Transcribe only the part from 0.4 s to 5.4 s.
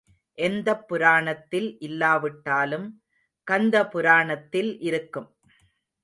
எந்தப் புராணத்தில் இல்லாவிட்டாலும் கந்த புராணத்தில் இருக்கும்.